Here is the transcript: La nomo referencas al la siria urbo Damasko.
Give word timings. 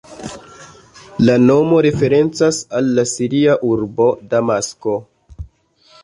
La 1.25 1.33
nomo 1.41 1.81
referencas 1.85 2.61
al 2.79 2.89
la 2.99 3.05
siria 3.11 3.57
urbo 3.73 4.07
Damasko. 4.31 4.95